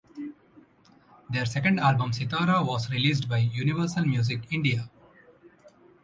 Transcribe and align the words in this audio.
Their 1.29 1.45
second 1.45 1.79
album 1.79 2.09
Sitara 2.09 2.65
was 2.65 2.89
released 2.89 3.29
by 3.29 3.37
Universal 3.37 4.05
Music 4.05 4.51
India. 4.51 4.89